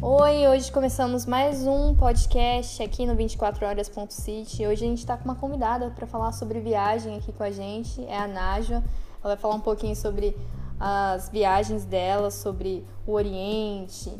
[0.00, 4.64] Oi, hoje começamos mais um podcast aqui no 24horas.city.
[4.64, 8.04] Hoje a gente está com uma convidada para falar sobre viagem aqui com a gente,
[8.04, 8.76] é a Najwa.
[8.76, 10.36] Ela vai falar um pouquinho sobre
[10.78, 14.12] as viagens dela, sobre o Oriente.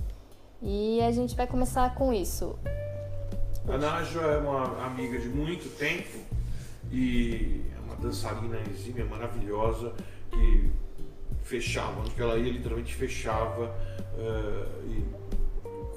[0.60, 2.58] E a gente vai começar com isso.
[3.68, 6.18] A Najwa é uma amiga de muito tempo
[6.90, 9.92] e é uma dançarina exímia, maravilhosa,
[10.32, 10.72] que
[11.44, 13.72] fechava, onde ela ia literalmente fechava
[14.16, 15.27] uh, e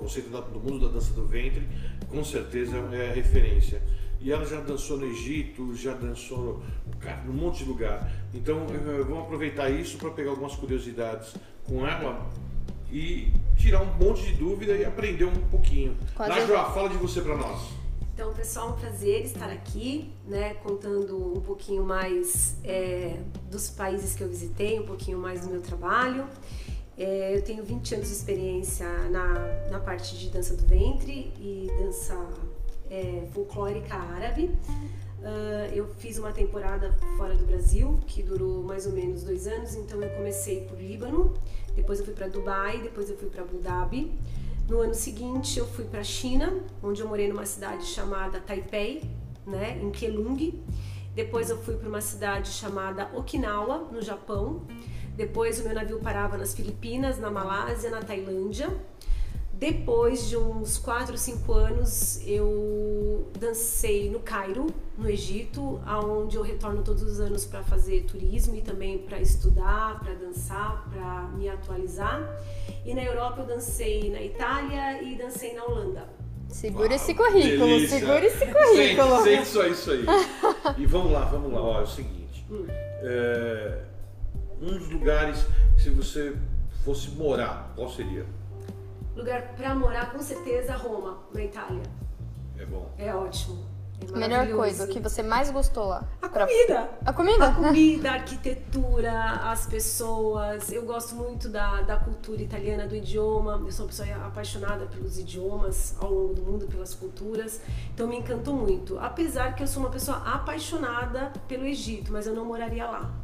[0.02, 1.68] conceito do mundo da dança do ventre,
[2.10, 3.82] com certeza é referência.
[4.20, 6.62] E ela já dançou no Egito, já dançou
[7.00, 8.12] cara, num monte de lugar.
[8.34, 11.34] Então eh, vamos aproveitar isso para pegar algumas curiosidades
[11.66, 12.30] com ela
[12.91, 15.96] e tirar um monte de dúvida e aprender um pouquinho.
[16.16, 16.32] Quase...
[16.32, 17.82] Najwa, fala de você para nós.
[18.13, 23.18] Então, pessoal, é um prazer estar aqui, né, contando um pouquinho mais é,
[23.49, 26.27] dos países que eu visitei, um pouquinho mais do meu trabalho.
[27.04, 29.34] É, eu tenho 20 anos de experiência na,
[29.71, 32.16] na parte de dança do ventre e dança
[32.91, 34.52] é, folclórica árabe.
[35.20, 39.74] Uh, eu fiz uma temporada fora do Brasil, que durou mais ou menos dois anos,
[39.74, 41.34] então eu comecei por Líbano,
[41.76, 44.12] depois eu fui para Dubai, depois eu fui para Abu Dhabi.
[44.70, 49.10] No ano seguinte eu fui para China, onde eu morei numa cidade chamada Taipei,
[49.48, 50.54] né, em Kelung.
[51.15, 54.62] Depois eu fui para uma cidade chamada Okinawa, no Japão.
[55.22, 58.68] Depois o meu navio parava nas Filipinas, na Malásia, na Tailândia.
[59.54, 64.66] Depois de uns 4 ou 5 anos, eu dancei no Cairo,
[64.97, 70.00] no Egito, aonde eu retorno todos os anos para fazer turismo e também para estudar,
[70.00, 72.28] para dançar, para me atualizar.
[72.84, 76.09] E na Europa eu dancei na Itália e dancei na Holanda.
[76.50, 78.00] Segura Uau, esse currículo, delícia.
[78.00, 79.18] segura esse currículo.
[79.18, 80.03] Sente, sente só isso aí.
[80.80, 81.62] e vamos lá, vamos lá.
[81.62, 82.44] Ó, é o seguinte.
[82.50, 82.66] Hum.
[82.68, 83.91] É
[84.62, 85.45] um dos lugares
[85.75, 86.35] que se você
[86.85, 88.25] fosse morar, qual seria?
[89.16, 91.84] Lugar para morar, com certeza, Roma, na Itália.
[92.57, 92.94] É bom.
[92.97, 93.72] É ótimo.
[94.13, 96.08] É Melhor coisa, o que você mais gostou lá?
[96.22, 96.47] A pra...
[96.47, 96.90] comida.
[97.06, 97.47] A comida?
[97.47, 99.12] A comida, a arquitetura,
[99.52, 100.72] as pessoas.
[100.72, 103.62] Eu gosto muito da, da cultura italiana, do idioma.
[103.63, 107.62] Eu sou uma pessoa apaixonada pelos idiomas ao longo do mundo, pelas culturas.
[107.94, 108.97] Então me encantou muito.
[108.97, 113.21] Apesar que eu sou uma pessoa apaixonada pelo Egito, mas eu não moraria lá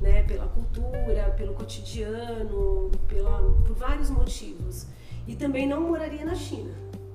[0.00, 4.86] né, pela cultura, pelo cotidiano, pela, por vários motivos.
[5.26, 6.72] E também não moraria na China.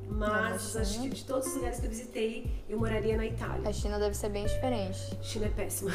[0.10, 3.68] Mas acho que de todos os lugares que eu visitei, eu moraria na Itália.
[3.68, 5.00] A China deve ser bem diferente.
[5.22, 5.92] China é péssima.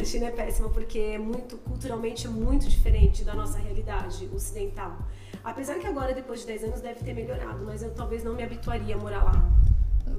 [0.00, 4.96] a China é péssima porque é muito, culturalmente, é muito diferente da nossa realidade ocidental.
[5.42, 8.42] Apesar que agora, depois de 10 anos, deve ter melhorado, mas eu talvez não me
[8.42, 9.50] habituaria a morar lá.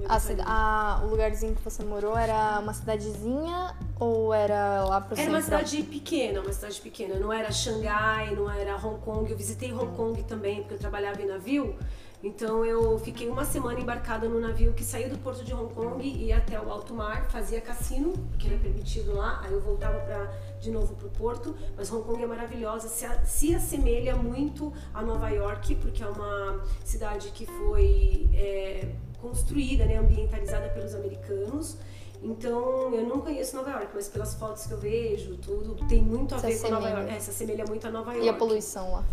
[0.07, 5.23] A, a, o lugarzinho que você morou era uma cidadezinha ou era lá pro Era
[5.23, 5.33] centro?
[5.33, 7.15] uma cidade pequena, uma cidade pequena.
[7.15, 9.29] Não era Xangai, não era Hong Kong.
[9.29, 11.75] Eu visitei Hong Kong também, porque eu trabalhava em navio.
[12.23, 16.03] Então eu fiquei uma semana embarcada no navio que saiu do porto de Hong Kong
[16.03, 19.39] e ia até o alto mar, fazia cassino, que era permitido lá.
[19.43, 20.25] Aí eu voltava para
[20.59, 21.55] de novo para o porto.
[21.75, 26.59] Mas Hong Kong é maravilhosa, se, se assemelha muito a Nova York, porque é uma
[26.83, 31.77] cidade que foi é, construída, né, ambientalizada pelos americanos.
[32.21, 36.33] Então, eu não conheço Nova York, mas pelas fotos que eu vejo, tudo tem muito
[36.33, 36.75] a se ver assemelha.
[36.75, 37.15] com Nova York.
[37.15, 38.25] É, se assemelha muito a Nova York.
[38.25, 39.05] E a poluição lá?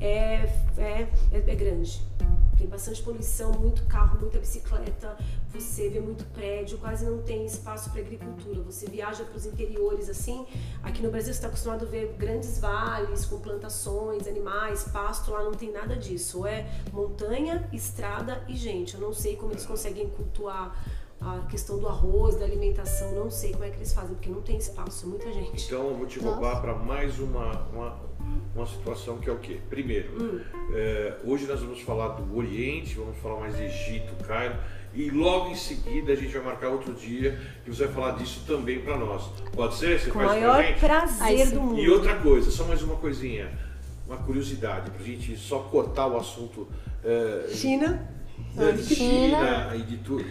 [0.00, 0.48] É,
[0.78, 2.02] é, é, é grande.
[2.56, 5.16] Tem bastante poluição, muito carro, muita bicicleta,
[5.52, 8.62] você vê muito prédio, quase não tem espaço para agricultura.
[8.62, 10.46] Você viaja para os interiores assim.
[10.82, 15.30] Aqui no Brasil você está acostumado a ver grandes vales com plantações, animais, pasto.
[15.30, 16.46] Lá não tem nada disso.
[16.46, 18.94] É montanha, estrada e gente.
[18.94, 20.74] Eu não sei como eles conseguem cultuar
[21.20, 24.42] a questão do arroz, da alimentação, não sei como é que eles fazem, porque não
[24.42, 25.66] tem espaço, é muita gente.
[25.66, 28.00] Então eu vou te roubar para mais uma, uma,
[28.56, 29.58] uma, situação que é o quê?
[29.68, 30.40] Primeiro, hum.
[30.72, 34.56] é, hoje nós vamos falar do Oriente, vamos falar mais de Egito, Cairo,
[34.94, 38.44] e logo em seguida a gente vai marcar outro dia que você vai falar disso
[38.46, 39.24] também para nós.
[39.52, 40.00] Pode ser?
[40.00, 41.80] Você Com o maior prazer do mundo.
[41.80, 43.50] E outra coisa, só mais uma coisinha,
[44.06, 46.66] uma curiosidade, para a gente só cortar o assunto.
[47.04, 48.08] É, China.
[48.54, 50.24] De China, China e de tudo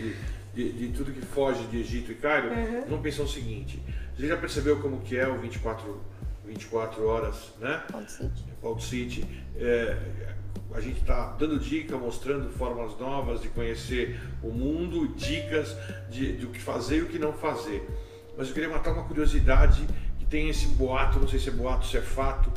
[0.56, 2.86] de, de, tudo que foge de Egito e Cairo, uhum.
[2.88, 3.80] vamos pensar o seguinte:
[4.16, 6.02] você já percebeu como que é o 24,
[6.46, 7.84] 24 horas, né?
[7.94, 8.44] Old City.
[8.62, 9.44] Old City.
[9.58, 9.98] É,
[10.74, 15.76] a gente está dando dica, mostrando formas novas de conhecer o mundo, dicas
[16.10, 17.88] de, do que fazer e o que não fazer.
[18.38, 19.88] Mas eu queria matar uma curiosidade
[20.20, 22.52] que tem esse boato, não sei se é boato, se é fato.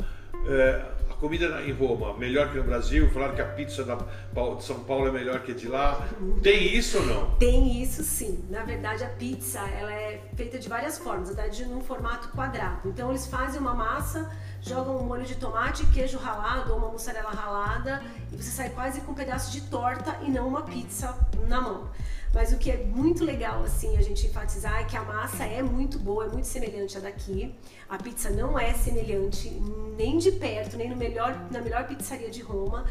[0.47, 0.85] É,
[1.19, 3.09] comida em Roma melhor que no Brasil?
[3.09, 6.07] Falaram que a pizza de São Paulo é melhor que a de lá.
[6.41, 7.31] Tem isso ou não?
[7.37, 8.43] Tem isso sim.
[8.49, 12.89] Na verdade, a pizza ela é feita de várias formas, até de num formato quadrado.
[12.89, 14.31] Então eles fazem uma massa
[14.61, 18.01] joga um molho de tomate, queijo ralado ou uma mussarela ralada
[18.31, 21.15] e você sai quase com um pedaço de torta e não uma pizza
[21.47, 21.89] na mão.
[22.33, 25.63] Mas o que é muito legal, assim, a gente enfatizar é que a massa é
[25.63, 27.55] muito boa, é muito semelhante à daqui.
[27.89, 29.49] A pizza não é semelhante
[29.97, 32.85] nem de perto, nem no melhor, na melhor pizzaria de Roma.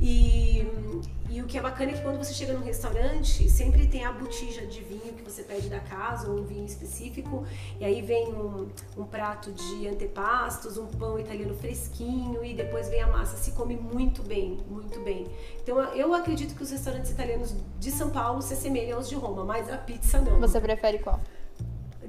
[0.00, 0.64] E,
[1.28, 4.12] e o que é bacana é que quando você chega num restaurante, sempre tem a
[4.12, 7.44] botija de vinho que você pede da casa, ou um vinho específico,
[7.80, 13.00] e aí vem um, um prato de antepastos, um pão italiano fresquinho, e depois vem
[13.00, 13.36] a massa.
[13.36, 15.26] Se come muito bem, muito bem.
[15.62, 19.44] Então eu acredito que os restaurantes italianos de São Paulo se assemelham aos de Roma,
[19.44, 20.38] mas a pizza não.
[20.40, 21.20] Você prefere qual?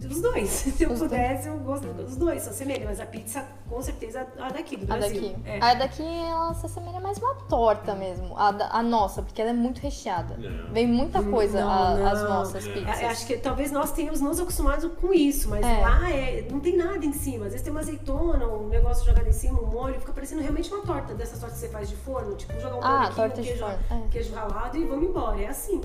[0.08, 0.50] Dos dois.
[0.50, 1.60] Se eu Os pudesse, dois.
[1.60, 2.86] eu gosto dos dois, se assemelha.
[2.86, 5.20] Mas a pizza, com certeza, a daqui, do Brasil.
[5.20, 5.36] A daqui.
[5.46, 5.60] É.
[5.62, 8.38] A daqui, ela se assemelha mais uma torta mesmo.
[8.38, 10.36] A, da, a nossa, porque ela é muito recheada.
[10.38, 10.74] Não.
[10.74, 12.08] Vem muita coisa não, a, não.
[12.08, 13.02] as nossas pizzas.
[13.02, 15.82] É, acho que talvez nós tenhamos nos acostumados com isso, mas é.
[15.82, 17.46] lá é, não tem nada em cima.
[17.46, 20.74] Às vezes tem uma azeitona, um negócio jogado em cima, um molho, fica parecendo realmente
[20.74, 22.36] uma torta dessas tortas que você faz de forno.
[22.36, 23.80] Tipo, jogar um ah, aqui, um queijo, é.
[24.10, 25.42] queijo ralado e vamos embora.
[25.42, 25.82] É assim.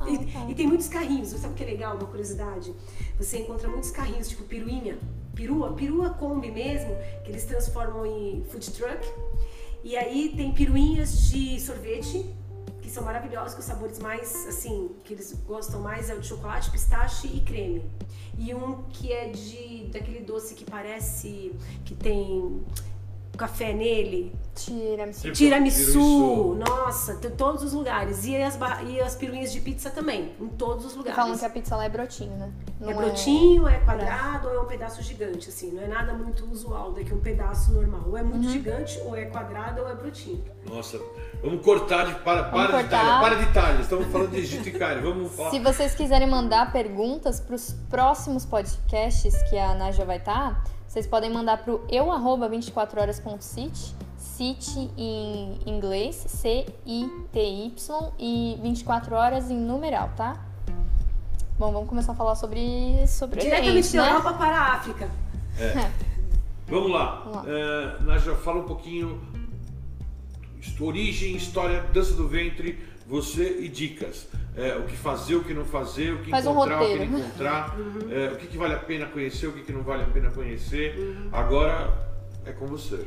[0.00, 0.46] Ah, e, tá.
[0.48, 1.28] e, tem muitos carrinhos.
[1.28, 1.96] Sabe o que é legal?
[1.96, 2.74] Uma curiosidade.
[3.18, 4.98] Você encontra muitos carrinhos, tipo piruinha,
[5.34, 6.90] perua, perua Kombi mesmo,
[7.24, 9.06] que eles transformam em food truck.
[9.84, 12.26] E aí tem piruinhas de sorvete,
[12.82, 16.26] que são maravilhosos, com os sabores mais, assim, que eles gostam mais é o de
[16.26, 17.82] chocolate, pistache e creme.
[18.38, 21.52] E um que é de daquele doce que parece
[21.84, 22.62] que tem
[23.40, 24.32] café nele.
[24.54, 25.32] Tiramisu.
[25.32, 26.54] Tiramisu.
[26.56, 28.26] Nossa, tem todos os lugares.
[28.26, 31.16] E as, e as piruinhas de pizza também, em todos os lugares.
[31.16, 32.52] Falam que a pizza lá é brotinho, né?
[32.78, 35.72] Não é brotinho, é, é quadrado ou é um pedaço gigante, assim.
[35.72, 38.02] Não é nada muito usual daqui um pedaço normal.
[38.06, 38.52] Ou é muito uhum.
[38.52, 40.44] gigante, ou é quadrado, ou é brotinho.
[40.68, 41.00] Nossa,
[41.42, 43.20] vamos cortar de para, para de Itália.
[43.20, 43.80] Para de Itália.
[43.80, 45.02] Estamos falando de Egito e Cairo.
[45.02, 45.50] Vamos falar.
[45.50, 51.06] Se vocês quiserem mandar perguntas para os próximos podcasts que a Naja vai estar vocês
[51.06, 57.72] podem mandar para o eu24horas.city, city em inglês, C-I-T-Y,
[58.18, 60.44] e 24 horas em numeral, tá?
[61.56, 64.10] Bom, vamos começar a falar sobre, sobre Diretamente gente, da né?
[64.10, 65.08] Europa para a África.
[65.60, 65.64] É.
[65.64, 65.92] é.
[66.66, 67.22] Vamos lá.
[67.24, 67.44] Vamos lá.
[67.44, 69.20] Uh, Naja, fala um pouquinho
[70.80, 75.64] origem, história, dança do ventre, você e dicas é, o que fazer, o que não
[75.64, 78.12] fazer, o que Faz encontrar, um o que não encontrar, uhum.
[78.12, 80.30] é, o que, que, vale a pena conhecer, o que, que não vale a pena
[80.30, 80.98] conhecer.
[80.98, 81.28] Uhum.
[81.32, 81.92] Agora
[82.44, 83.06] é com você.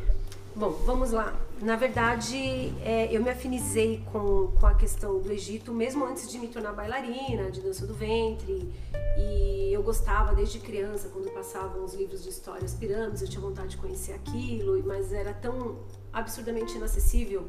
[0.55, 1.33] Bom, vamos lá.
[1.61, 2.37] Na verdade,
[2.83, 6.73] é, eu me afinizei com, com a questão do Egito mesmo antes de me tornar
[6.73, 8.71] bailarina, de dança do ventre.
[9.17, 13.41] E eu gostava desde criança, quando passavam os livros de história, as pirâmides, eu tinha
[13.41, 15.79] vontade de conhecer aquilo, mas era tão
[16.11, 17.47] absurdamente inacessível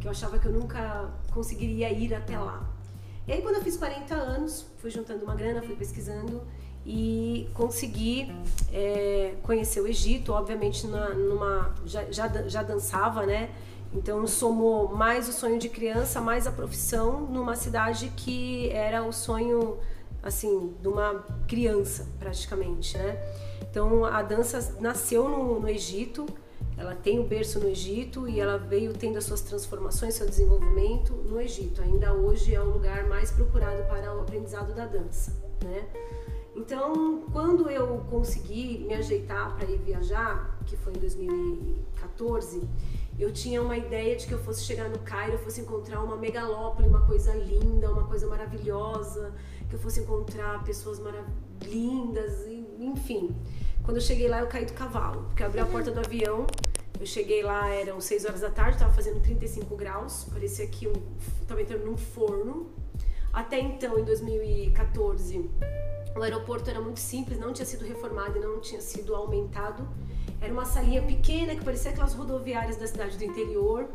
[0.00, 2.73] que eu achava que eu nunca conseguiria ir até lá.
[3.26, 6.42] E aí quando eu fiz 40 anos, fui juntando uma grana, fui pesquisando
[6.84, 8.30] e consegui
[8.72, 13.50] é, conhecer o Egito, obviamente na, numa já, já, já dançava, né?
[13.94, 19.12] Então somou mais o sonho de criança, mais a profissão numa cidade que era o
[19.12, 19.78] sonho
[20.22, 23.18] assim de uma criança praticamente, né?
[23.70, 26.26] Então a dança nasceu no, no Egito
[26.76, 31.12] ela tem o berço no Egito e ela veio tendo as suas transformações, seu desenvolvimento
[31.12, 31.80] no Egito.
[31.82, 35.32] Ainda hoje é o lugar mais procurado para o aprendizado da dança,
[35.62, 35.86] né?
[36.56, 42.62] Então, quando eu consegui me ajeitar para ir viajar, que foi em 2014,
[43.18, 46.16] eu tinha uma ideia de que eu fosse chegar no Cairo, eu fosse encontrar uma
[46.16, 49.32] megalópole, uma coisa linda, uma coisa maravilhosa,
[49.68, 51.00] que eu fosse encontrar pessoas
[51.62, 52.46] lindas,
[52.78, 53.34] enfim.
[53.84, 56.46] Quando eu cheguei lá, eu caí do cavalo, porque eu abri a porta do avião.
[56.98, 60.94] Eu cheguei lá, eram 6 horas da tarde, estava fazendo 35 graus, parecia que eu
[61.42, 62.70] estava entrando num forno.
[63.30, 65.50] Até então, em 2014,
[66.16, 69.86] o aeroporto era muito simples, não tinha sido reformado e não tinha sido aumentado.
[70.40, 73.86] Era uma salinha pequena que parecia aquelas rodoviárias da cidade do interior.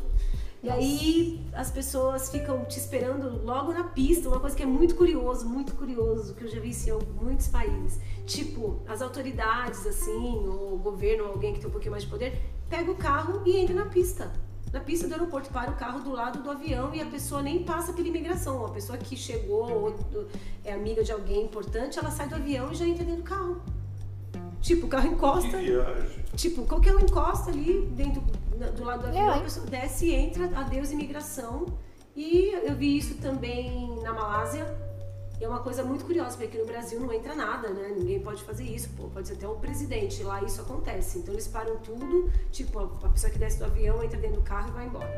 [0.62, 4.94] E aí as pessoas ficam te esperando logo na pista, uma coisa que é muito
[4.94, 7.98] curioso, muito curioso, que eu já vi isso em muitos países.
[8.26, 12.90] Tipo, as autoridades, assim, o governo, alguém que tem um pouquinho mais de poder, pega
[12.90, 14.30] o carro e entra na pista.
[14.70, 17.64] Na pista do aeroporto, para o carro do lado do avião e a pessoa nem
[17.64, 18.64] passa pela imigração.
[18.66, 19.94] A pessoa que chegou ou
[20.62, 23.62] é amiga de alguém importante, ela sai do avião e já entra dentro do carro.
[24.60, 25.56] Tipo, o carro encosta.
[26.36, 28.22] Tipo, qualquer um encosta ali dentro
[28.68, 29.38] do lado do avião, é.
[29.38, 31.66] a pessoa desce e entra, adeus imigração.
[32.14, 34.66] E eu vi isso também na Malásia.
[35.40, 37.94] E é uma coisa muito curiosa, porque aqui no Brasil não entra nada, né?
[37.96, 40.22] Ninguém pode fazer isso, pô, pode ser até o presidente.
[40.22, 41.18] Lá isso acontece.
[41.18, 44.68] Então eles param tudo, tipo, a pessoa que desce do avião entra dentro do carro
[44.68, 45.10] e vai embora.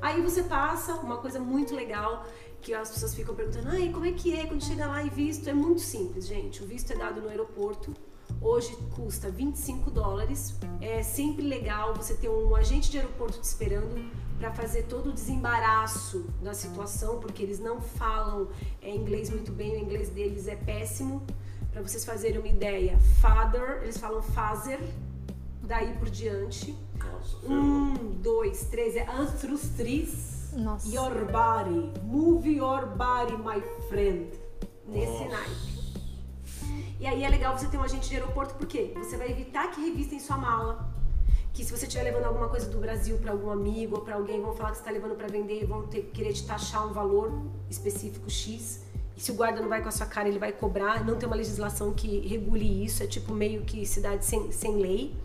[0.00, 2.24] Aí você passa, uma coisa muito legal,
[2.62, 5.50] que as pessoas ficam perguntando, ai, como é que é quando chega lá e visto?
[5.50, 6.62] É muito simples, gente.
[6.62, 7.92] O visto é dado no aeroporto
[8.40, 10.54] Hoje custa 25 dólares.
[10.80, 14.08] É sempre legal você ter um agente de aeroporto te esperando
[14.38, 18.48] para fazer todo o desembaraço da situação, porque eles não falam
[18.80, 21.22] é, inglês muito bem, o inglês deles é péssimo.
[21.72, 24.80] Para vocês fazerem uma ideia, father, eles falam fazer,
[25.62, 26.74] daí por diante.
[26.98, 30.50] Nossa, Um, dois, três, é antrustris.
[30.52, 30.88] Nossa.
[30.88, 34.28] Your body, move your body, my friend.
[34.86, 35.28] Nesse Nossa.
[35.28, 35.77] naipe.
[37.00, 39.80] E aí é legal você ter um agente de aeroporto, porque você vai evitar que
[39.80, 40.88] revistem sua mala.
[41.52, 44.40] Que se você estiver levando alguma coisa do Brasil para algum amigo ou para alguém,
[44.40, 46.92] vão falar que você está levando para vender e vão ter, querer te taxar um
[46.92, 47.32] valor
[47.70, 48.82] específico X.
[49.16, 51.04] E se o guarda não vai com a sua cara, ele vai cobrar.
[51.04, 55.16] Não tem uma legislação que regule isso, é tipo meio que cidade sem, sem lei.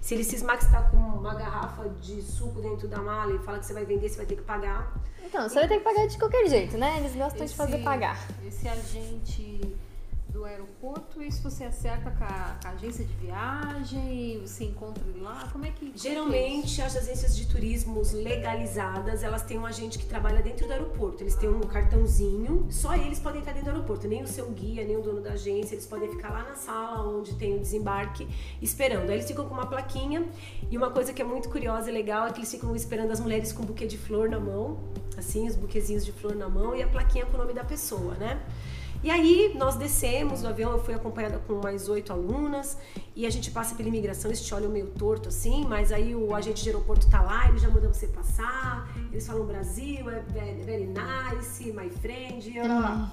[0.00, 3.38] Se ele cismar que você está com uma garrafa de suco dentro da mala e
[3.40, 4.92] fala que você vai vender, você vai ter que pagar.
[5.24, 6.98] Então, você vai ter que pagar de qualquer jeito, né?
[6.98, 8.18] Eles gostam de fazer Esse- pagar.
[8.46, 9.76] Esse agente
[10.32, 15.20] do aeroporto, isso você acerta com a, com a agência de viagem, você encontra ele
[15.20, 15.86] lá, como é que...
[15.86, 15.92] é é?
[15.94, 21.22] Geralmente, as agências de turismos legalizadas, elas têm um agente que trabalha dentro do aeroporto.
[21.22, 24.08] Eles têm um cartãozinho, só eles podem estar dentro do aeroporto.
[24.08, 27.06] Nem o seu guia, nem o dono da agência, eles podem ficar lá na sala
[27.06, 28.26] onde tem o desembarque
[28.60, 29.10] esperando.
[29.10, 30.26] Aí eles ficam com uma plaquinha
[30.70, 33.20] e uma coisa que é muito curiosa e legal é que eles ficam esperando as
[33.20, 34.80] mulheres com um buquê de flor na mão,
[35.16, 38.14] assim, os buquezinhos de flor na mão e a plaquinha com o nome da pessoa,
[38.14, 38.40] né?
[39.02, 42.78] E aí nós descemos do avião, eu fui acompanhada com mais oito alunas
[43.16, 46.32] e a gente passa pela imigração, eles te olham meio torto assim, mas aí o
[46.34, 50.86] agente de aeroporto tá lá, ele já manda você passar, eles falam Brasil, é very,
[50.86, 53.12] nice, my friend, e lá.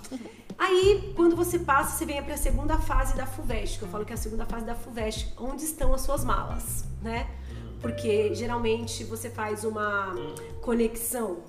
[0.60, 4.06] Aí, quando você passa, você vem para a segunda fase da FUVEST, que eu falo
[4.06, 7.28] que é a segunda fase da FUVEST, onde estão as suas malas, né?
[7.82, 10.14] Porque geralmente você faz uma
[10.62, 11.40] conexão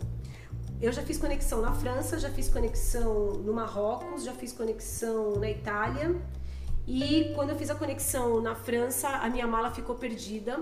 [0.80, 5.50] eu já fiz conexão na França, já fiz conexão no Marrocos, já fiz conexão na
[5.50, 6.14] Itália.
[6.87, 10.60] E quando eu fiz a conexão na França, a minha mala ficou perdida.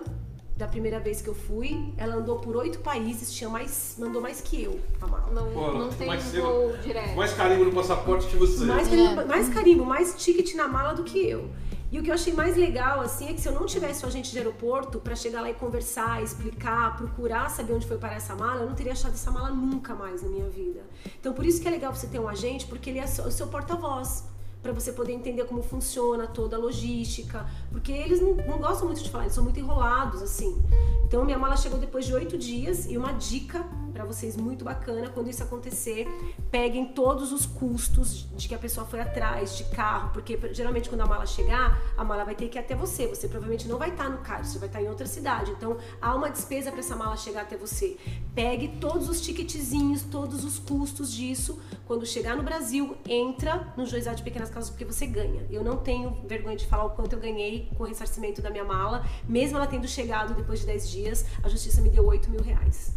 [0.56, 4.40] Da primeira vez que eu fui, ela andou por oito países, tinha mais, mandou mais
[4.40, 5.30] que eu a mala.
[5.32, 7.14] Não, Pô, não tem mas um você- voo direto.
[7.14, 8.64] Mais carimbo no passaporte que você.
[8.64, 8.90] Mais É.
[8.90, 11.48] carimbo, mais carimbo, mais ticket na mala do que eu.
[11.90, 14.08] E o que eu achei mais legal, assim, é que se eu não tivesse o
[14.08, 18.34] agente de aeroporto pra chegar lá e conversar, explicar, procurar saber onde foi parar essa
[18.34, 20.82] mala, eu não teria achado essa mala nunca mais na minha vida.
[21.18, 23.46] Então, por isso que é legal você ter um agente, porque ele é o seu
[23.46, 24.24] porta-voz.
[24.60, 27.46] Pra você poder entender como funciona toda a logística.
[27.70, 30.60] Porque eles não, não gostam muito de falar, eles são muito enrolados, assim.
[31.06, 32.84] Então, minha mala chegou depois de oito dias.
[32.90, 33.64] E uma dica
[33.98, 36.06] pra vocês muito bacana: quando isso acontecer,
[36.52, 40.10] peguem todos os custos de que a pessoa foi atrás, de carro.
[40.12, 43.08] Porque geralmente, quando a mala chegar, a mala vai ter que ir até você.
[43.08, 45.50] Você provavelmente não vai estar no Cairo, você vai estar em outra cidade.
[45.50, 47.96] Então, há uma despesa para essa mala chegar até você.
[48.34, 51.58] Pegue todos os ticketzinhos, todos os custos disso.
[51.84, 55.44] Quando chegar no Brasil, entra no Juizado de Pequenas Causas porque você ganha.
[55.50, 58.64] Eu não tenho vergonha de falar o quanto eu ganhei com o ressarcimento da minha
[58.64, 59.04] mala.
[59.28, 62.96] Mesmo ela tendo chegado depois de 10 dias, a justiça me deu 8 mil reais.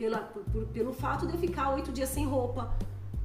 [0.00, 2.72] Pela, por- por- pelo fato de eu ficar 8 dias sem roupa.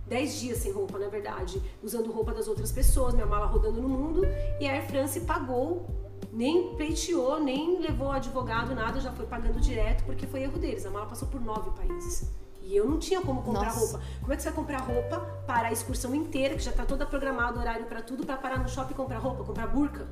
[0.07, 3.87] 10 dias sem roupa, na verdade, usando roupa das outras pessoas, minha mala rodando no
[3.87, 4.23] mundo,
[4.59, 5.87] e a Air France pagou,
[6.33, 10.85] nem pleiteou, nem levou advogado, nada, já foi pagando direto, porque foi erro deles.
[10.85, 12.29] A mala passou por nove países.
[12.61, 13.79] E eu não tinha como comprar Nossa.
[13.79, 14.01] roupa.
[14.19, 17.05] Como é que você vai comprar roupa para a excursão inteira, que já tá toda
[17.05, 20.05] programada, horário para tudo, para parar no shopping e comprar roupa, comprar burca?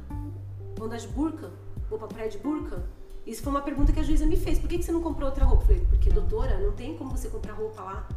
[0.78, 1.52] Vão andar de burca?
[1.90, 2.84] Vou pra praia de burca?
[3.26, 4.60] Isso foi uma pergunta que a juíza me fez.
[4.60, 5.64] Por que, que você não comprou outra roupa?
[5.64, 8.08] Eu falei, porque, doutora, não tem como você comprar roupa lá.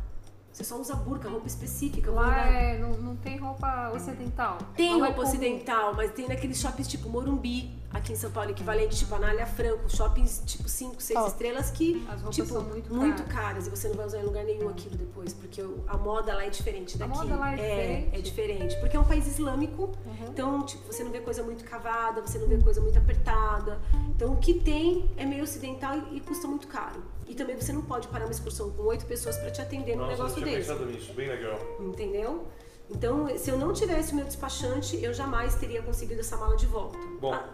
[0.56, 2.10] Você só usa burca, roupa específica.
[2.10, 4.56] Vou Lá é, não, não tem roupa ocidental.
[4.74, 5.28] Tem Não é roupa comum.
[5.28, 9.86] ocidental, mas tem naqueles shoppings tipo Morumbi, aqui em São Paulo, equivalente tipo Anália Franco,
[9.94, 11.30] shoppings tipo 5, 6 Top.
[11.30, 12.88] estrelas que, As roupas tipo, são muito
[13.22, 13.26] caras.
[13.26, 13.66] caras.
[13.66, 16.48] e você não vai usar em lugar nenhum aquilo depois, porque a moda lá é
[16.48, 17.18] diferente A daqui.
[17.18, 18.16] moda lá é diferente.
[18.16, 20.28] É diferente, porque é um país islâmico, Uhum.
[20.30, 23.78] então, tipo, você não vê coisa muito cavada, você não vê coisa muito apertada.
[24.08, 27.02] Então, o que tem é meio ocidental e, e custa muito caro.
[27.28, 30.02] E também você não pode parar uma excursão com oito pessoas para te atender num
[30.02, 30.68] Nossa, eu negócio tinha desse.
[30.70, 31.58] pensado nisso, bem legal.
[31.80, 32.46] Entendeu?
[32.88, 36.66] Então, se eu não tivesse o meu despachante, eu jamais teria conseguido essa mala de
[36.66, 36.96] volta.
[37.20, 37.48] Bom, Ah,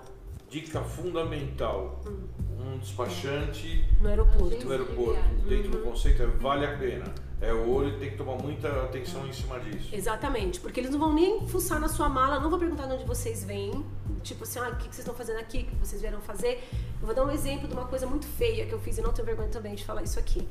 [0.50, 2.24] dica fundamental: Hum.
[2.74, 4.64] um despachante no aeroporto.
[4.66, 5.36] No aeroporto, viagem.
[5.48, 7.04] dentro do conceito, é vale a pena.
[7.40, 9.88] É o olho, tem que tomar muita atenção em cima disso.
[9.92, 13.04] Exatamente, porque eles não vão nem fuçar na sua mala, não vou perguntar de onde
[13.04, 13.84] vocês vêm,
[14.22, 16.62] tipo assim, ah, o que vocês estão fazendo aqui, o que vocês vieram fazer.
[17.00, 19.12] Eu vou dar um exemplo de uma coisa muito feia que eu fiz e não
[19.12, 20.48] tenho vergonha também de falar isso aqui.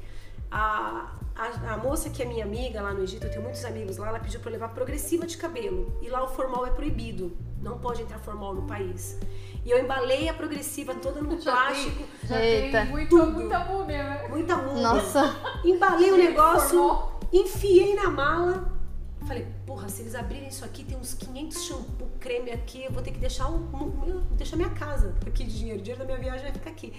[0.49, 3.95] A, a, a moça que é minha amiga lá no Egito, eu tenho muitos amigos
[3.95, 5.97] lá, ela pediu para eu levar progressiva de cabelo.
[6.01, 9.17] E lá o formal é proibido, não pode entrar formal no país.
[9.63, 12.81] E eu embalei a progressiva toda no Já plástico, tem, já Eita.
[12.81, 13.31] tem muito, Tudo.
[13.31, 14.27] muita múmia, né?
[14.27, 14.81] muita múmia.
[14.83, 17.19] Nossa, Embalei o negócio, Formou.
[17.31, 18.80] enfiei na mala.
[19.25, 23.03] Falei, porra, se eles abrirem isso aqui, tem uns 500 shampoo, creme aqui, eu vou
[23.03, 26.17] ter que deixar um, um, deixar minha casa aqui de dinheiro, o dinheiro da minha
[26.17, 26.91] viagem vai ficar aqui.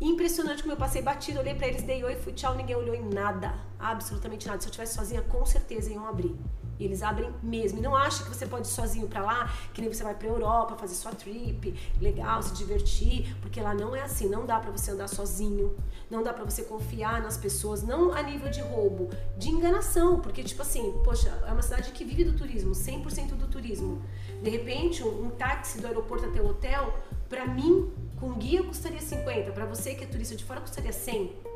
[0.00, 3.08] Impressionante como eu passei batido, olhei para eles, dei oi, fui tchau, ninguém olhou em
[3.08, 4.60] nada, absolutamente nada.
[4.60, 6.36] Se eu tivesse sozinha, com certeza iam abrir.
[6.78, 7.78] E eles abrem mesmo.
[7.78, 10.28] E não acha que você pode ir sozinho para lá, que nem você vai pra
[10.28, 14.70] Europa fazer sua trip, legal, se divertir, porque lá não é assim, não dá para
[14.70, 15.76] você andar sozinho,
[16.10, 20.42] não dá para você confiar nas pessoas, não a nível de roubo, de enganação, porque
[20.42, 24.02] tipo assim, poxa, é uma cidade que vive do turismo, 100% do turismo.
[24.42, 26.94] De repente, um, um táxi do aeroporto até o hotel,
[27.28, 31.47] para mim, com guia custaria 50, para você que é turista de fora custaria 100.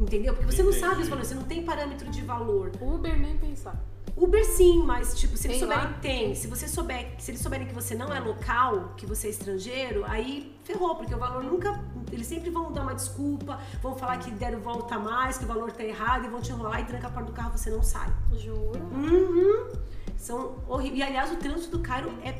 [0.00, 0.32] Entendeu?
[0.32, 0.86] Porque você não Entendi.
[0.86, 2.72] sabe os valores, você não tem parâmetro de valor.
[2.80, 3.78] Uber nem pensar.
[4.16, 5.92] Uber sim, mas tipo, se eles souberem, lá?
[6.00, 6.34] tem.
[6.34, 10.04] Se você souber, se eles souberem que você não é local, que você é estrangeiro,
[10.06, 11.78] aí ferrou, porque o valor nunca.
[12.10, 15.46] Eles sempre vão dar uma desculpa, vão falar que deram volta a mais, que o
[15.46, 17.82] valor tá errado, e vão te enrolar e tranca a porta do carro você não
[17.82, 18.10] sai.
[18.32, 18.80] Juro.
[18.92, 19.68] Uhum.
[20.16, 20.98] São horríveis.
[20.98, 22.32] E aliás, o trânsito do Cairo é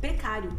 [0.00, 0.52] precário.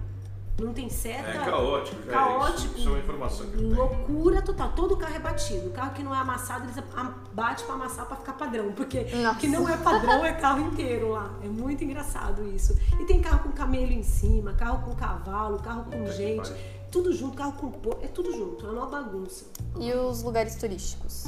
[0.65, 1.29] Não tem seta.
[1.29, 2.51] É caótico, já Caótico.
[2.51, 3.57] É isso, isso é uma informação que.
[3.57, 4.71] Loucura total.
[4.73, 5.67] Todo carro é batido.
[5.67, 8.71] O carro que não é amassado, eles am- bate pra amassar pra ficar padrão.
[8.73, 9.39] Porque Nossa.
[9.39, 11.31] que não é padrão é carro inteiro lá.
[11.43, 12.77] É muito engraçado isso.
[12.99, 16.51] E tem carro com camelo em cima, carro com cavalo, carro com Puta gente.
[16.91, 17.71] Tudo junto, carro com.
[18.03, 18.67] É tudo junto.
[18.67, 19.45] É uma bagunça.
[19.79, 21.25] E os lugares turísticos?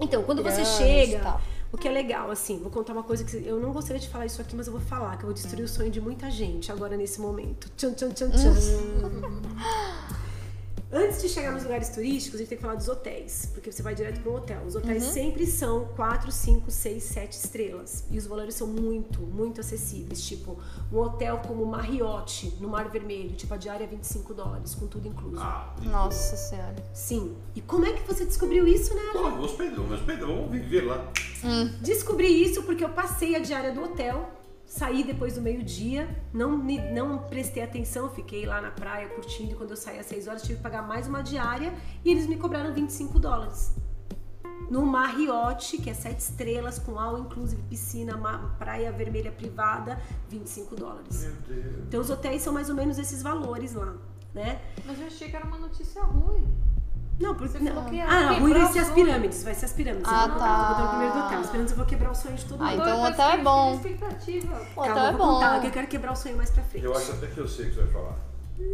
[0.00, 1.40] Então, quando você Pirâmides chega, tal.
[1.72, 4.26] O que é legal, assim, vou contar uma coisa que eu não gostaria de falar
[4.26, 6.72] isso aqui, mas eu vou falar, que eu vou destruir o sonho de muita gente
[6.72, 7.70] agora nesse momento.
[7.76, 8.54] Tchan, tchan, tchan, tchan.
[10.92, 13.80] Antes de chegar nos lugares turísticos, a gente tem que falar dos hotéis, porque você
[13.80, 14.60] vai direto para um hotel.
[14.66, 18.04] Os hotéis sempre são 4, 5, 6, 7 estrelas.
[18.10, 20.20] E os valores são muito, muito acessíveis.
[20.20, 20.58] Tipo,
[20.92, 25.06] um hotel como Marriott, no Mar Vermelho, tipo, a diária é 25 dólares, com tudo
[25.06, 25.38] incluso.
[25.38, 26.74] Ah, Nossa senhora.
[26.92, 27.36] Sim.
[27.54, 29.02] E como é que você descobriu isso, né?
[29.12, 31.08] Pô, me hospedou, me hospedou, vamos viver lá.
[31.80, 34.28] Descobri isso porque eu passei a diária do hotel,
[34.70, 39.54] saí depois do meio-dia, não, me- não prestei atenção, fiquei lá na praia curtindo e
[39.56, 41.74] quando eu saí às 6 horas tive que pagar mais uma diária
[42.04, 43.74] e eles me cobraram 25 dólares.
[44.70, 48.16] No Marriott, que é 7 estrelas, com all inclusive piscina,
[48.58, 51.22] praia vermelha privada, 25 dólares.
[51.24, 51.76] Meu Deus.
[51.88, 53.96] Então os hotéis são mais ou menos esses valores lá,
[54.32, 54.60] né?
[54.86, 56.46] Mas eu achei que era uma notícia ruim.
[57.20, 57.58] Não, porque.
[57.58, 59.72] Você falou que ia ah, não, ruim vai o ser as pirâmides, vai ser as
[59.74, 60.08] pirâmides.
[60.10, 60.46] Ah, eu vou tá.
[60.46, 61.38] contar, eu vou contar o primeiro do hotel.
[61.40, 62.80] As pirâmides eu vou quebrar o sonho de todo Ah, mundo.
[62.82, 63.74] então o hotel é bom.
[63.74, 64.54] expectativa.
[64.54, 65.66] O hotel Calma, é contar, bom.
[65.66, 66.84] eu quero quebrar o sonho mais pra frente.
[66.84, 68.16] Eu acho até que eu sei o que você vai falar.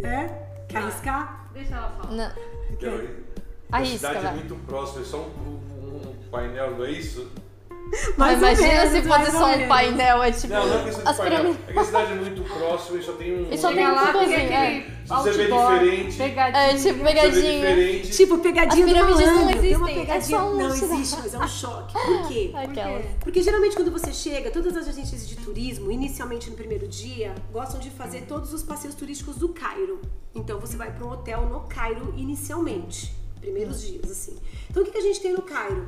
[0.05, 0.65] É?
[0.69, 1.47] Quer arriscar?
[1.53, 2.13] Deixa ela falar.
[2.15, 2.31] Não.
[2.79, 3.25] Quero ir.
[3.73, 4.33] Arrisca, a cidade vai.
[4.33, 7.29] é muito próxima, é só um, um painel, não é isso?
[8.17, 9.69] Mais ou Imagina menos, se fosse só um menos.
[9.69, 10.55] painel, é tipo.
[10.55, 11.39] Não, não é questão de as painel.
[11.39, 11.69] pirâmides.
[11.69, 13.53] É que a cidade é muito próxima e só tem um.
[13.53, 14.09] E só tem um é.
[14.09, 16.63] aquele outdoor, diferente- pegadinha.
[16.63, 17.53] É, tipo, pegadinha.
[17.53, 18.11] diferente.
[18.17, 21.49] Tipo, pegadinha As do pirâmides não existem, é só um não existe, mas é um
[21.49, 21.93] choque.
[21.93, 22.51] Por quê?
[22.57, 23.05] Aquelas.
[23.21, 27.81] Porque geralmente quando você chega, todas as agências de turismo, inicialmente no primeiro dia, gostam
[27.81, 30.01] de fazer todos os passeios turísticos do Cairo.
[30.35, 34.37] Então você vai para um hotel no Cairo inicialmente, primeiros dias assim.
[34.71, 35.87] Então o que, que a gente tem no Cairo?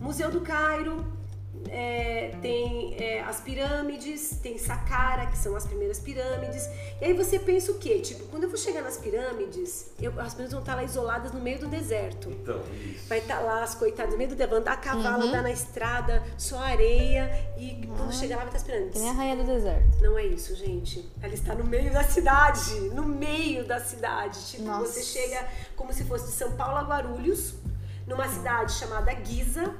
[0.00, 1.04] Museu do Cairo,
[1.70, 6.66] é, tem é, as pirâmides, tem Saqqara, que são as primeiras pirâmides.
[7.00, 7.98] E aí você pensa o quê?
[8.00, 11.40] Tipo, quando eu vou chegar nas pirâmides, eu- as pirâmides vão estar lá isoladas no
[11.40, 12.30] meio do deserto.
[12.30, 13.08] Então, isso.
[13.08, 16.22] Vai estar lá as coitadas no meio do deserto, andar a cavalo, andar na estrada,
[16.36, 17.30] só areia.
[17.58, 19.00] E quando chegar lá vai estar as pirâmides.
[19.00, 19.98] Nem a rainha do deserto.
[20.02, 21.08] Não é isso, gente.
[21.22, 22.80] Ela está no meio da cidade.
[22.94, 24.38] No meio da cidade.
[24.50, 24.86] Tipo, Nossa.
[24.92, 27.54] você chega como se fosse de São Paulo a Guarulhos,
[28.06, 29.74] numa cidade chamada Giza.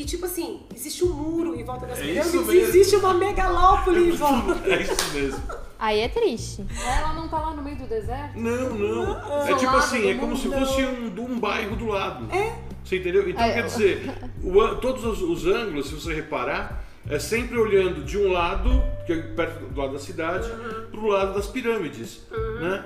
[0.00, 3.12] E tipo assim, existe um muro em volta das É pirâmides isso e existe uma
[3.12, 4.66] megalópole em volta.
[4.66, 5.42] É isso mesmo.
[5.78, 6.64] Aí é triste.
[6.82, 8.38] Ela não tá lá no meio do deserto?
[8.40, 9.02] Não, não.
[9.12, 12.34] É Isolado tipo assim, é como mundo, se fosse um, um bairro do lado.
[12.34, 12.56] É.
[12.82, 13.28] Você entendeu?
[13.28, 14.10] Então É, quer dizer,
[14.42, 18.70] o todos os, os ângulos, se você reparar, é sempre olhando de um lado,
[19.04, 20.86] que é perto do lado da cidade, Uhum.
[20.92, 22.22] pro lado das pirâmides.
[22.58, 22.84] Né?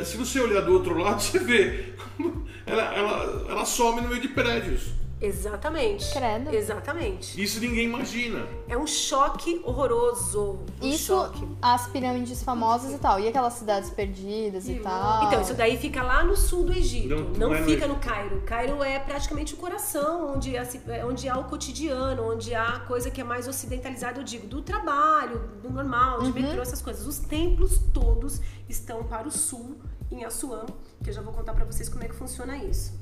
[0.00, 4.08] É, se você olhar do outro lado, você vê como ela, ela, ela some no
[4.08, 5.03] meio de prédios.
[5.20, 6.12] Exatamente.
[6.12, 6.54] Credo.
[6.54, 7.42] Exatamente.
[7.42, 8.46] Isso ninguém imagina.
[8.68, 10.58] É um choque horroroso.
[10.82, 11.48] Um Isso, choque.
[11.62, 13.18] as pirâmides famosas e tal.
[13.18, 15.24] E aquelas cidades perdidas e Que tal.
[15.26, 17.08] Então, isso daí fica lá no sul do Egito.
[17.08, 17.88] Não- Não, não é no fica Egito.
[17.88, 18.40] no Cairo.
[18.42, 20.66] Cairo é praticamente o coração, onde, há-
[21.06, 24.60] onde há o cotidiano, onde há a coisa que é mais ocidentalizada, eu digo, do
[24.62, 27.06] trabalho, do normal, de metrô, essas coisas.
[27.06, 29.78] Os templos todos estão para o sul,
[30.10, 30.66] em Assuã,
[31.02, 32.92] que eu já vou contar pra vocês como é que funciona isso.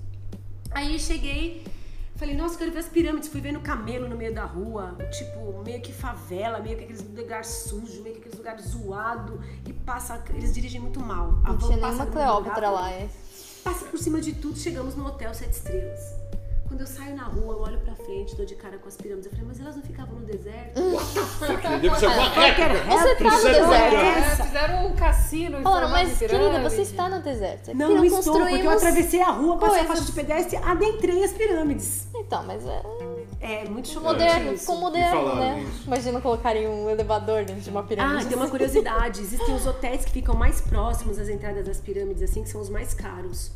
[0.70, 1.64] Aí cheguei,
[2.22, 3.28] falei, nossa, quero ver as pirâmides.
[3.28, 7.48] Fui vendo camelo no meio da rua, tipo, meio que favela, meio que aqueles lugares
[7.48, 9.40] sujos, meio que aqueles lugares zoados.
[9.66, 11.40] E passa, eles dirigem muito mal.
[11.44, 12.90] A Não tinha passa nenhuma Cleópatra lá.
[12.92, 13.08] É.
[13.64, 16.00] Passa por cima de tudo, chegamos no hotel sete estrelas.
[16.72, 19.26] Quando eu saio na rua, eu olho pra frente, dou de cara com as pirâmides.
[19.26, 20.80] Eu falei, mas elas não ficavam no deserto?
[21.98, 22.82] Ser uma regra.
[22.82, 23.94] Você tá no deserto.
[23.94, 27.72] É, fizeram um cassino em formato mas querida, você está no deserto.
[27.72, 31.22] É Não, não estou, porque eu atravessei a rua, passei a faixa de pedestre, adentrei
[31.22, 32.06] as pirâmides.
[32.14, 32.82] Então, mas é
[33.44, 35.66] É muito chocante moderno, ficou moderno, né?
[35.68, 35.82] isso?
[35.88, 38.24] Imagina colocarem um elevador dentro de uma pirâmide.
[38.24, 39.20] Ah, tem uma curiosidade.
[39.20, 42.68] Existem os hotéis que ficam mais próximos às entradas das pirâmides, assim, que são os
[42.70, 43.50] mais caros.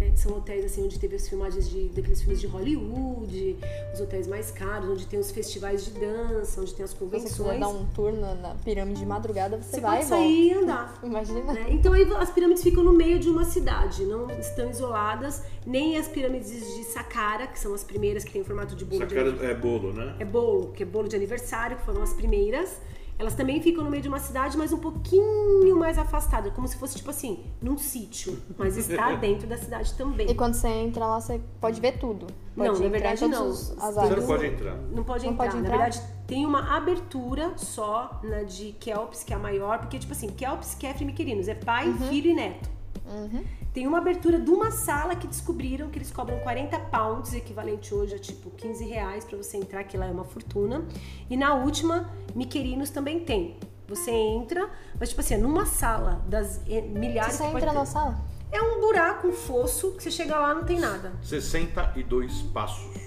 [0.00, 3.56] É, são hotéis, assim, onde teve as filmagens de, daqueles filmes de Hollywood,
[3.94, 7.04] os hotéis mais caros, onde tem os festivais de dança, onde tem as Se você
[7.04, 7.60] convenções.
[7.60, 10.24] dar um tour na, pirâmide de madrugada, você, Você vai pode e volta.
[10.24, 10.98] sair e andar.
[11.02, 11.52] Imagina.
[11.52, 11.66] né?
[11.70, 16.08] Então aí as pirâmides ficam no meio de uma cidade, não estão isoladas, nem as
[16.08, 19.50] pirâmides de Saqqara, que são as primeiras que têm formato de bolo Essa de cara
[19.52, 20.14] é bolo, né?
[20.18, 22.80] é bolo, que é bolo de aniversário, que foram as primeiras.
[23.18, 26.76] Elas também ficam no meio de uma cidade, mas um pouquinho mais afastada, como se
[26.76, 30.30] fosse tipo assim, num sítio, mas está dentro da cidade também.
[30.30, 32.28] E quando você entra lá, você pode ver tudo.
[32.56, 33.48] Pode Não, na verdade não.
[33.48, 34.20] os- As Você áreas.
[34.20, 34.76] não pode entrar.
[34.76, 35.44] Não pode Não entrar.
[35.46, 35.78] pode Na entrar?
[35.78, 40.28] verdade, tem uma abertura só na de Kelps, que é a maior, porque, tipo assim,
[40.28, 42.70] Kelps, Kefri e Miquelinos, é pai, filho e neto.
[43.04, 43.42] Uhum.
[43.78, 48.12] Tem uma abertura de uma sala que descobriram que eles cobram 40 pounds, equivalente hoje
[48.12, 50.84] a tipo 15 reais pra você entrar, que lá é uma fortuna.
[51.30, 53.56] E na última, Miquelinos também tem.
[53.86, 57.70] Você entra, mas tipo assim, é numa sala das eh, milhares Você que pode entra
[57.70, 57.78] ter.
[57.78, 58.18] na sala?
[58.50, 61.12] É um buraco, um fosso, que você chega lá não tem nada.
[61.22, 63.00] 62 passos.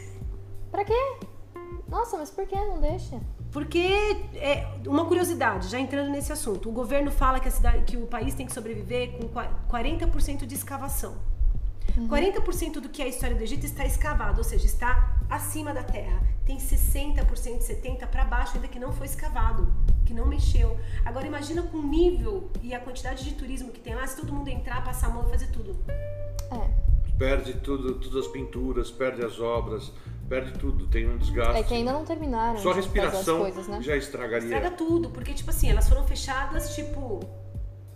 [0.71, 1.17] Pra quê?
[1.89, 3.19] Nossa, mas por que não deixa?
[3.51, 3.79] Porque
[4.35, 8.07] é uma curiosidade, já entrando nesse assunto, o governo fala que a cidade, que o
[8.07, 11.15] país tem que sobreviver com qua- 40% de escavação.
[12.07, 15.83] 40% do que é a história do Egito está escavado, ou seja, está acima da
[15.83, 16.21] terra.
[16.45, 19.67] Tem 60%, 70% para baixo ainda que não foi escavado,
[20.05, 20.77] que não mexeu.
[21.03, 24.31] Agora imagina com o nível e a quantidade de turismo que tem lá, se todo
[24.31, 25.75] mundo entrar, passar a mão e fazer tudo.
[25.89, 26.69] É.
[27.17, 29.91] Perde tudo, todas as pinturas, perde as obras,
[30.31, 30.87] perde tudo.
[30.87, 31.59] Tem um desgaste.
[31.59, 33.81] É que ainda não terminaram Só a respiração coisas, né?
[33.81, 34.45] já estragaria.
[34.55, 37.19] Estraga tudo, porque, tipo assim, elas foram fechadas, tipo,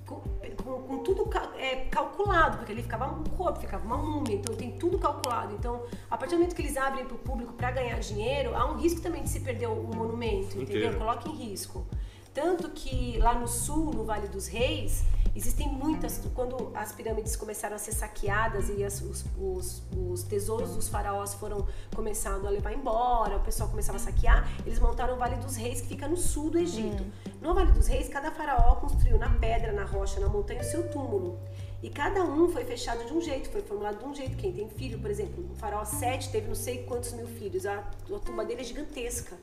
[0.06, 0.16] com,
[0.62, 4.72] com- com tudo é, calculado, porque ali ficava um corpo, ficava uma múmia, então tem
[4.78, 5.54] tudo calculado.
[5.54, 8.70] Então, a partir do momento que eles abrem para o público para ganhar dinheiro, há
[8.70, 10.94] um risco também de se perder o monumento, entendeu?
[10.98, 11.88] Coloca em risco.
[12.34, 16.22] Tanto que lá no sul, no Vale dos Reis, existem muitas.
[16.34, 21.34] Quando as pirâmides começaram a ser saqueadas e as- os, os- os tesouros dos faraós
[21.34, 25.56] foram começando a levar embora, o pessoal começava a saquear, eles montaram o Vale dos
[25.56, 27.04] Reis, que fica no sul do Egito.
[27.42, 30.90] No Vale dos Reis, cada faraó construiu na pedra, na rocha, na montanha o seu
[30.90, 31.38] túmulo.
[31.84, 34.36] E cada um foi fechado de um jeito, foi formulado de um jeito.
[34.38, 37.66] Quem tem filho, por exemplo, o faraó 7 teve não sei quantos mil filhos.
[37.68, 39.38] A, a tumba dele é gigantesca.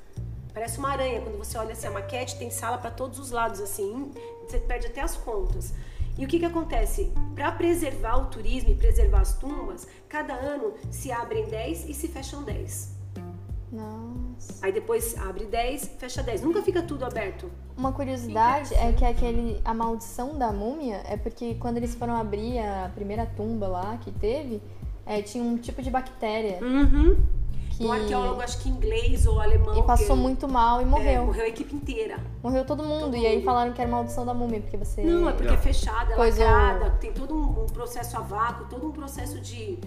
[0.52, 1.20] Parece uma aranha.
[1.20, 4.10] Quando você olha assim, a maquete tem sala para todos os lados, assim,
[4.46, 5.74] você perde até as contas.
[6.18, 7.10] E o que, que acontece?
[7.34, 12.06] Para preservar o turismo e preservar as tumbas, cada ano se abrem 10 e se
[12.08, 12.96] fecham 10.
[13.72, 14.54] Nossa.
[14.60, 16.42] Aí depois abre 10, fecha 10.
[16.42, 17.50] Nunca fica tudo aberto.
[17.74, 22.58] Uma curiosidade é que aquele a maldição da múmia é porque quando eles foram abrir
[22.58, 24.60] a primeira tumba lá que teve,
[25.06, 27.16] é, tinha um tipo de bactéria Uhum.
[27.76, 29.78] Que Um arqueólogo, acho que inglês ou alemão.
[29.78, 31.26] e passou que- muito mal e é, morreu.
[31.26, 32.18] morreu a equipe inteira.
[32.42, 33.44] Morreu todo mundo Todo e aí mundo.
[33.44, 35.54] falaram que era maldição da múmia porque você Não, é porque Não.
[35.54, 39.40] é fechada, é Coisa- lacrada, tem todo um, um processo a vácuo, todo um processo
[39.40, 39.78] de.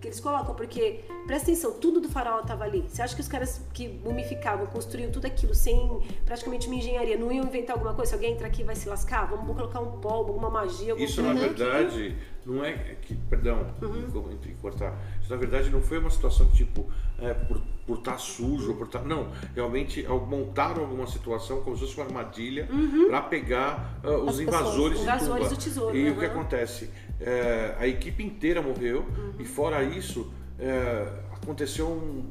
[0.00, 2.84] que eles colocam, porque, presta atenção, tudo do faraó tava ali.
[2.88, 7.30] Você acha que os caras que mumificavam, construíam tudo aquilo sem praticamente uma engenharia, não
[7.30, 8.08] iam inventar alguma coisa?
[8.08, 11.08] Se alguém entrar aqui e vai se lascar, vamos colocar um pó, alguma magia, alguma
[11.08, 12.16] Isso, coisa na verdade,
[12.46, 13.14] não é que.
[13.14, 14.30] Perdão, Uhum.
[14.32, 14.96] entre cortar.
[15.20, 18.76] Isso, na verdade, não foi uma situação que, tipo, é, por por estar sujo, ou
[18.76, 19.00] por estar.
[19.02, 22.68] Não, realmente montaram alguma situação como se fosse uma armadilha
[23.08, 26.88] para pegar ah, os As invasores, de Invasores do tesouro, E o que acontece?
[27.20, 29.32] É, a equipe inteira morreu, Uhum.
[29.40, 32.24] e fora isso, é, aconteceu um-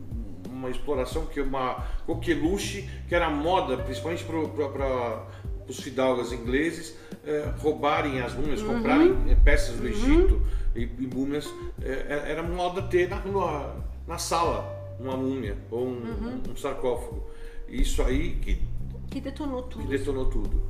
[0.49, 5.25] uma exploração que é uma coqueluche, que era moda, principalmente para
[5.67, 8.75] os fidalgos ingleses, é, roubarem as múmias, Uhum.
[8.75, 10.41] comprarem é, peças do Egito
[10.75, 11.47] e, e múmias.
[11.81, 13.75] é, era moda ter na, na,
[14.07, 16.41] na sala uma múmia ou um, Uhum.
[16.51, 17.23] um sarcófago.
[17.67, 18.61] Isso aí que
[19.09, 19.87] Que detonou tudo.
[19.87, 20.61] detonou tudo.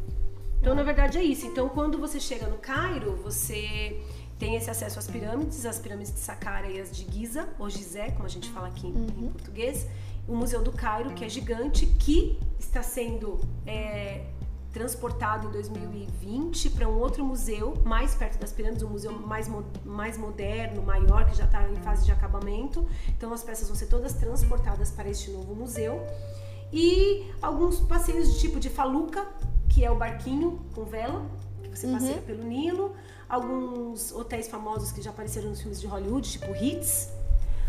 [0.59, 1.45] Então, na verdade, é isso.
[1.47, 3.99] Então, quando você chega no Cairo, você
[4.37, 8.11] tem esse acesso às pirâmides, as pirâmides de Saqqara e as de Giza, ou Gizé,
[8.11, 9.87] como a gente fala aqui em- em português.
[10.27, 14.21] O Museu do Cairo, que é gigante, que está sendo é,
[14.71, 19.49] transportado em 2020 para um outro museu mais perto das pirâmides, um museu mais,
[19.84, 22.88] mais moderno, maior, que já está em fase de acabamento.
[23.10, 26.01] Então, as peças vão ser todas transportadas para este novo museu
[26.71, 29.27] e alguns passeios de tipo de faluca,
[29.67, 31.25] que é o barquinho com vela,
[31.62, 32.93] que você passeia pelo Nilo,
[33.27, 37.10] alguns hotéis famosos que já apareceram nos filmes de Hollywood, tipo Hits.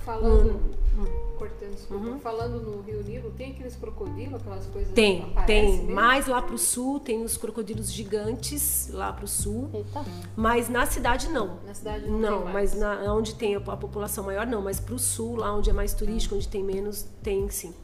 [0.05, 0.51] Falando,
[0.99, 1.05] Hum.
[1.38, 2.19] cortando aproveitando, desculpa, Uhum.
[2.21, 5.79] falando no Rio Nilo, tem aqueles crocodilos, aquelas coisas que Tem, aparecem tem.
[5.79, 5.95] mesmo?
[5.95, 10.05] Mais lá pro sul tem os crocodilos gigantes lá pro sul, Eita.
[10.37, 11.59] mas na cidade não.
[11.67, 14.79] Na cidade não, Não, tem mas na, onde tem a, a população maior não, mas
[14.81, 17.75] pro sul, lá onde é mais turístico, onde tem menos, tem sim.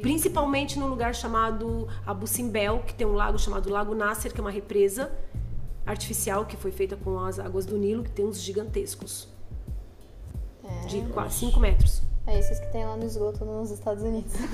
[0.00, 4.42] Principalmente num lugar chamado Abu Simbel, que tem um lago chamado Lago Nasser, que é
[4.42, 5.10] uma represa
[5.86, 9.28] artificial que foi feita com as águas do Nilo, que tem uns gigantescos.
[10.88, 12.02] De quase 5 metros.
[12.26, 14.32] É esses que tem lá no esgoto nos Estados Unidos.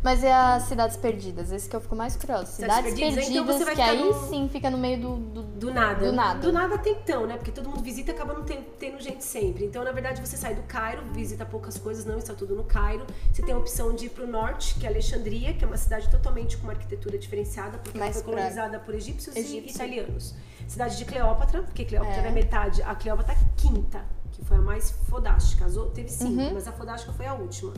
[0.00, 1.50] Mas e as cidades perdidas?
[1.50, 2.46] Esse que eu fico mais curiosa.
[2.46, 5.16] Cidades, perdidas, perdidas, então você vai que aí no- sim fica no meio do.
[5.16, 6.06] do, Do nada.
[6.06, 6.38] Do nada.
[6.40, 7.36] Do nada tem então, né?
[7.36, 9.64] Porque todo mundo visita e acaba não ten- tendo gente sempre.
[9.64, 13.04] Então, na verdade, você sai do Cairo, visita poucas coisas, não está tudo no Cairo.
[13.32, 15.76] Você tem a opção de ir para o norte, que é Alexandria, que é uma
[15.76, 19.66] cidade totalmente com uma arquitetura diferenciada, porque Mais ela foi pra- colonizada por egípcios Egípcio.
[19.66, 20.32] e italianos.
[20.68, 22.28] Cidade de Cleópatra, porque Cleópatra É.
[22.28, 22.82] é, metade.
[22.82, 25.64] A Cleópatra quinta, que foi a mais fodástica.
[25.64, 26.54] As outras teve cinco, Uhum.
[26.54, 27.72] mas a fodástica foi a última.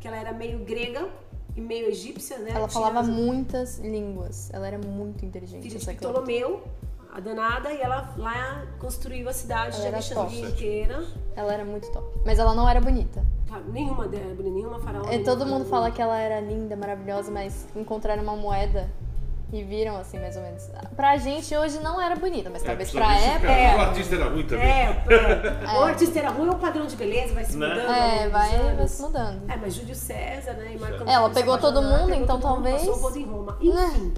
[0.00, 1.08] Que ela era meio grega
[1.56, 2.50] e meio egípcia, né?
[2.54, 4.50] Ela falava as- muitas línguas.
[4.52, 5.62] Ela era muito inteligente.
[5.62, 5.94] filha de.
[5.94, 6.64] Ptolomeu,
[7.14, 11.04] a danada, e ela lá construiu a cidade Ela de era Alexandria inteira.
[11.36, 12.06] Ela era muito top.
[12.26, 13.24] Mas ela não era bonita.
[13.46, 15.04] Claro, nenhuma dela, nenhuma faraó.
[15.10, 18.90] É, todo mundo fala que ela era linda, maravilhosa, mas encontraram uma moeda
[19.52, 20.68] e viram assim, mais ou menos.
[20.96, 23.82] Pra gente hoje não era bonita, mas talvez É, pra precisa ver se o época.
[23.82, 24.66] Artista era ruim também.
[24.66, 25.04] É,
[25.74, 25.78] é.
[25.78, 27.68] O artista era ruim, o padrão de beleza vai se Né?
[27.68, 27.90] mudando.
[27.90, 29.50] É, vai, vai se mudando.
[29.50, 30.72] É, mas Júlio César, né?
[30.74, 33.58] E Marco Ela pegou todo mundo, pegou então todo mundo, talvez- Passou o em Roma.
[33.60, 34.14] Enfim.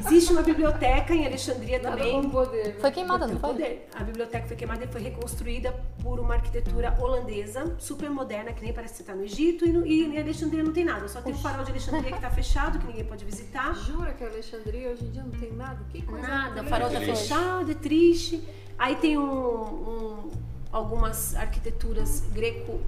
[0.00, 2.28] Existe uma biblioteca em Alexandria Nada também.
[2.30, 2.68] poder.
[2.68, 2.74] né?
[2.80, 3.50] Foi queimada, não foi?
[3.50, 3.88] poder.
[3.94, 8.72] A biblioteca foi queimada e foi reconstruída por uma arquitetura holandesa, super moderna, que nem
[8.72, 11.06] parece que você tá no Egito, e, no, e em Alexandria não tem nada.
[11.08, 13.72] Só tem o farol de Alexandria que tá fechado, que ninguém pode visitar.
[13.86, 15.78] Jura que a Alexandria hoje em dia não tem nada?
[15.90, 17.16] Que coisa Nada, o farol tá Triste.
[17.22, 18.48] fechado, é triste.
[18.78, 20.30] Aí tem um, um-
[20.72, 22.80] algumas arquiteturas greco,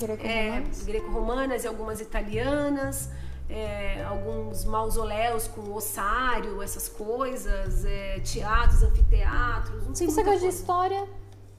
[0.00, 0.82] é, Greco-romanos.
[0.84, 3.08] greco-romanas e algumas italianas.
[3.48, 10.38] É, alguns mausoléus com ossário, essas coisas, é, teatros, anfiteatros, não Se tem você gosta
[10.38, 10.56] de coisa.
[10.58, 11.08] história,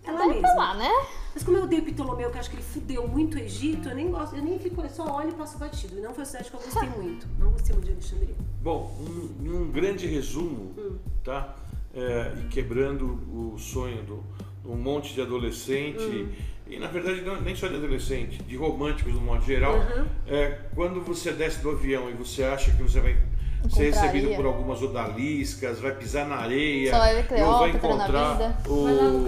[0.03, 0.55] Ela vai pra mesma.
[0.55, 0.91] lá, né?
[1.33, 3.95] Mas como eu odeio Ptolomeu, que eu acho que ele fudeu muito o Egito, eu
[3.95, 5.97] nem gosto, eu nem fico, eu só olho e passo batido.
[5.97, 7.27] E não foi uma cidade que eu gostei muito.
[7.37, 8.35] Não gostei muito de Alexandria.
[8.61, 10.73] Bom, um, um grande resumo,
[11.23, 11.55] tá?
[11.93, 14.23] É, e quebrando o sonho do
[14.65, 16.27] um monte de adolescente,
[16.67, 19.75] e na verdade não, nem só de adolescente, de românticos no modo geral,
[20.27, 23.17] é, quando você desce do avião e você acha que você vai
[23.69, 29.23] ser recebido por algumas odaliscas, vai pisar na areia, Só vai não vai encontrar o,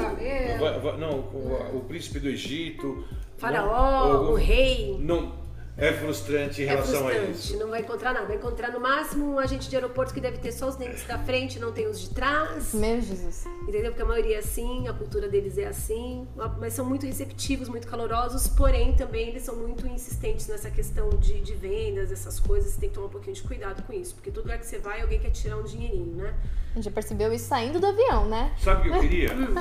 [0.60, 3.04] Vai vai- não, o, o príncipe do Egito,
[3.38, 4.98] Faraó, não, o rei.
[5.00, 5.41] não
[5.78, 7.58] é frustrante em É relação a frustrante, isso.
[7.58, 8.26] não vai encontrar nada.
[8.28, 11.18] Vai encontrar no máximo um agente de aeroporto que deve ter só os dentes da
[11.20, 12.74] frente, não tem os de trás.
[12.74, 13.46] Meu Jesus.
[13.64, 13.92] Entendeu?
[13.92, 16.28] Porque a maioria é assim, a cultura deles é assim,
[16.60, 21.40] mas são muito receptivos, muito calorosos, porém também eles são muito insistentes nessa questão de,
[21.42, 24.30] de vendas, essas coisas, você tem que tomar um pouquinho de cuidado com isso, porque
[24.32, 26.34] todo lugar que você vai, alguém quer tirar um dinheirinho, né?
[26.72, 28.54] A gente já percebeu isso saindo do avião, né?
[28.58, 29.34] Sabe o que eu queria?
[29.34, 29.56] Hum.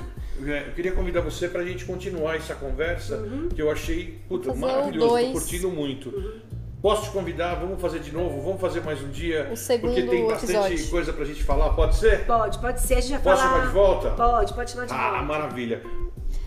[0.48, 3.48] É, Eu queria convidar você para a gente continuar essa conversa Uhum.
[3.48, 5.99] que eu achei puta, maravilhoso, tô curtindo muito.
[6.08, 6.40] Uhum.
[6.82, 7.56] Posso te convidar?
[7.56, 8.40] Vamos fazer de novo?
[8.40, 9.50] Vamos fazer mais um dia?
[9.52, 10.90] O segundo Porque tem bastante episódio.
[10.90, 11.74] coisa pra gente falar.
[11.74, 12.24] Pode ser?
[12.26, 13.54] Pode, pode ser, a gente vai Posso falar...
[13.54, 14.10] chamar de volta?
[14.12, 15.22] Pode, pode chamar de Ah, volta.
[15.24, 15.82] maravilha.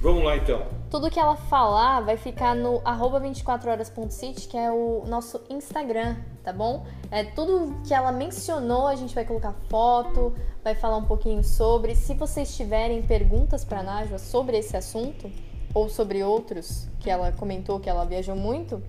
[0.01, 0.65] Vamos lá então.
[0.89, 6.51] Tudo que ela falar vai ficar no arroba 24horas.city, que é o nosso Instagram, tá
[6.51, 6.85] bom?
[7.11, 11.95] É tudo que ela mencionou, a gente vai colocar foto, vai falar um pouquinho sobre.
[11.95, 15.29] Se vocês tiverem perguntas para Nájua sobre esse assunto
[15.73, 18.81] ou sobre outros que ela comentou que ela viajou muito,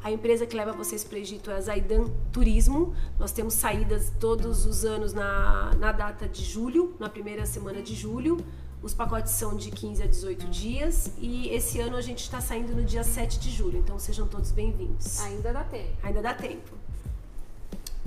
[0.03, 2.93] A empresa que leva vocês para o Egito é a Zaidan Turismo.
[3.17, 7.95] Nós temos saídas todos os anos na, na data de julho, na primeira semana de
[7.95, 8.37] julho.
[8.83, 12.75] Os pacotes são de 15 a 18 dias e esse ano a gente está saindo
[12.75, 15.19] no dia 7 de julho, então sejam todos bem-vindos.
[15.21, 15.89] Ainda dá tempo.
[16.03, 16.71] Ainda dá tempo.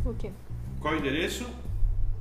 [0.05, 0.31] O quê?
[0.81, 1.45] Qual o endereço?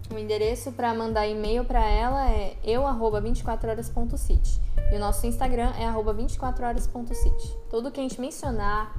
[0.09, 4.66] O endereço para mandar e-mail para ela é eu@24horas.city.
[4.91, 7.57] E o nosso Instagram é arroba 24horas.city.
[7.69, 8.95] Tudo que a gente mencionar,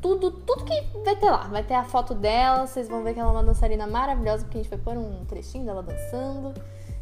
[0.00, 1.44] tudo, tudo que vai ter lá.
[1.44, 4.58] Vai ter a foto dela, vocês vão ver que ela é uma dançarina maravilhosa, porque
[4.58, 6.52] a gente vai pôr um trechinho dela dançando.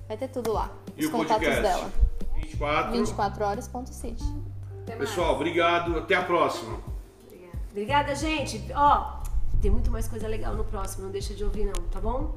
[0.06, 0.70] Vai ter tudo lá.
[0.96, 1.62] E Os o contatos podcast?
[1.62, 1.90] dela.
[2.36, 2.92] 24.
[2.96, 4.24] 24horas.city.
[4.82, 5.10] Até mais.
[5.10, 5.98] Pessoal, obrigado.
[5.98, 6.78] Até a próxima.
[7.70, 8.64] Obrigada, gente.
[8.74, 9.20] Ó,
[9.60, 12.34] tem muito mais coisa legal no próximo, não deixa de ouvir não, tá bom?